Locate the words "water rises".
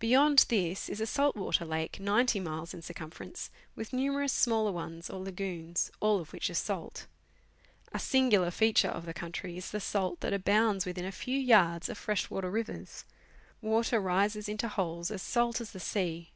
13.60-14.48